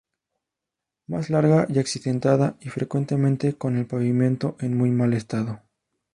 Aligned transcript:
Más 1.05 1.29
larga 1.29 1.67
y 1.69 1.77
accidentada, 1.77 2.57
y 2.59 2.69
frecuentemente 2.69 3.53
con 3.53 3.77
el 3.77 3.85
pavimento 3.85 4.57
en 4.59 4.75
muy 4.75 4.89
mal 4.89 5.13
estado. 5.13 5.61